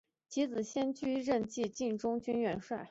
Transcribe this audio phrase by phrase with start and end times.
[0.27, 2.79] 其子先且居继任晋中军元帅。